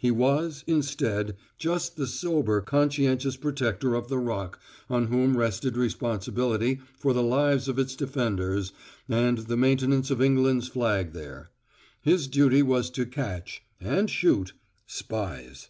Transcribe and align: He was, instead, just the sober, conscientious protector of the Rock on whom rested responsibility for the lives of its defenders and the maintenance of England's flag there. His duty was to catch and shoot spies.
He 0.00 0.10
was, 0.10 0.64
instead, 0.66 1.36
just 1.58 1.94
the 1.96 2.08
sober, 2.08 2.60
conscientious 2.60 3.36
protector 3.36 3.94
of 3.94 4.08
the 4.08 4.18
Rock 4.18 4.58
on 4.90 5.06
whom 5.06 5.36
rested 5.36 5.76
responsibility 5.76 6.80
for 6.98 7.12
the 7.12 7.22
lives 7.22 7.68
of 7.68 7.78
its 7.78 7.94
defenders 7.94 8.72
and 9.08 9.38
the 9.38 9.56
maintenance 9.56 10.10
of 10.10 10.20
England's 10.20 10.66
flag 10.66 11.12
there. 11.12 11.50
His 12.02 12.26
duty 12.26 12.64
was 12.64 12.90
to 12.90 13.06
catch 13.06 13.62
and 13.80 14.10
shoot 14.10 14.54
spies. 14.88 15.68